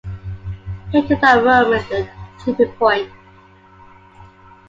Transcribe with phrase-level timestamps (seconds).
[0.91, 2.09] He called that moment the
[2.43, 3.11] "tipping point".